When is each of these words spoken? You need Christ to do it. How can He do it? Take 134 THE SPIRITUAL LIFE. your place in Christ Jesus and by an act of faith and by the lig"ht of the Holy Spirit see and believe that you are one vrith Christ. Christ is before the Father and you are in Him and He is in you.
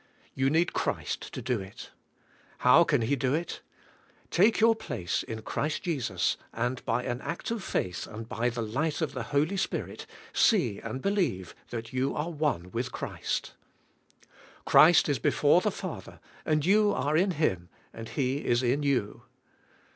You 0.33 0.49
need 0.49 0.73
Christ 0.73 1.31
to 1.31 1.43
do 1.43 1.59
it. 1.61 1.91
How 2.65 2.83
can 2.83 3.03
He 3.03 3.15
do 3.15 3.35
it? 3.35 3.61
Take 4.31 4.55
134 4.59 4.95
THE 4.97 5.07
SPIRITUAL 5.07 5.27
LIFE. 5.27 5.27
your 5.27 5.37
place 5.37 5.37
in 5.37 5.45
Christ 5.45 5.83
Jesus 5.83 6.37
and 6.51 6.85
by 6.85 7.03
an 7.03 7.21
act 7.21 7.51
of 7.51 7.63
faith 7.63 8.07
and 8.07 8.27
by 8.27 8.49
the 8.49 8.63
lig"ht 8.63 9.03
of 9.03 9.13
the 9.13 9.21
Holy 9.29 9.57
Spirit 9.57 10.07
see 10.33 10.79
and 10.79 11.03
believe 11.03 11.53
that 11.69 11.93
you 11.93 12.15
are 12.15 12.31
one 12.31 12.71
vrith 12.71 12.89
Christ. 12.91 13.53
Christ 14.65 15.07
is 15.07 15.19
before 15.19 15.61
the 15.61 15.69
Father 15.69 16.19
and 16.47 16.65
you 16.65 16.91
are 16.93 17.15
in 17.15 17.29
Him 17.33 17.69
and 17.93 18.09
He 18.09 18.37
is 18.43 18.63
in 18.63 18.81
you. 18.81 19.21